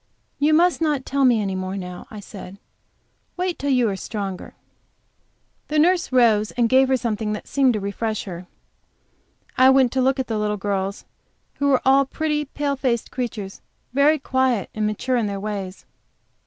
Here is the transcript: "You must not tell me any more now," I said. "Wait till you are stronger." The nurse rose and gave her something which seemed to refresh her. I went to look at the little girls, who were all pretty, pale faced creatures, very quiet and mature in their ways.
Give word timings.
"You 0.39 0.51
must 0.55 0.81
not 0.81 1.05
tell 1.05 1.25
me 1.25 1.39
any 1.39 1.53
more 1.53 1.77
now," 1.77 2.07
I 2.09 2.19
said. 2.21 2.57
"Wait 3.37 3.59
till 3.59 3.69
you 3.69 3.87
are 3.87 3.95
stronger." 3.95 4.55
The 5.67 5.77
nurse 5.77 6.11
rose 6.11 6.49
and 6.49 6.67
gave 6.67 6.87
her 6.87 6.97
something 6.97 7.31
which 7.33 7.45
seemed 7.45 7.73
to 7.73 7.79
refresh 7.79 8.23
her. 8.23 8.47
I 9.59 9.69
went 9.69 9.91
to 9.91 10.01
look 10.01 10.19
at 10.19 10.25
the 10.25 10.39
little 10.39 10.57
girls, 10.57 11.05
who 11.59 11.67
were 11.67 11.83
all 11.85 12.05
pretty, 12.07 12.45
pale 12.45 12.75
faced 12.75 13.11
creatures, 13.11 13.61
very 13.93 14.17
quiet 14.17 14.71
and 14.73 14.87
mature 14.87 15.17
in 15.17 15.27
their 15.27 15.39
ways. 15.39 15.85